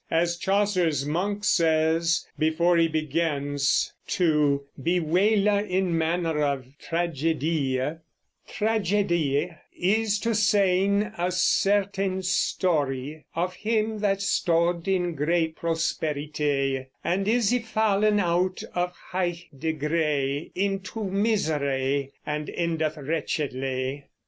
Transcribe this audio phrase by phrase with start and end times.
[0.09, 7.97] As Chaucer's monk says, before he begins to "biwayle in maner of tragedie":
[8.47, 17.27] Tragedie is to seyn a certeyn storie Of him that stood in great prosperitee, And
[17.27, 24.05] is y fallen out of heigh degree Into miserie, and endeth wrecchedly.